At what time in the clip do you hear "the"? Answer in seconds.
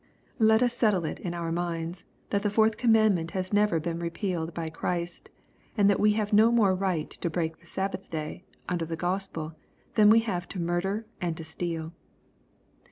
2.41-2.49, 7.59-7.67, 8.85-8.97